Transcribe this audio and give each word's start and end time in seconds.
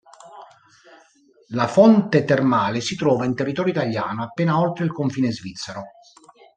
La 1.49 1.67
fonte 1.67 2.23
termale 2.25 2.81
si 2.81 2.95
trova 2.95 3.25
in 3.25 3.35
territorio 3.35 3.71
italiano 3.71 4.23
appena 4.23 4.59
oltre 4.59 4.85
il 4.85 4.91
confine 4.91 5.31
svizzero. 5.31 5.83